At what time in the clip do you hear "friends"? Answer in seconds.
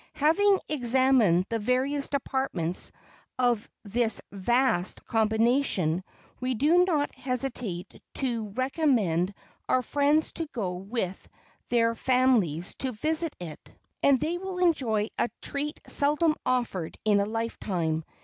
9.83-10.33